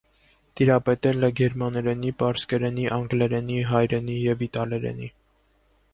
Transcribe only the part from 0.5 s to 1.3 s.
Տիրապետել է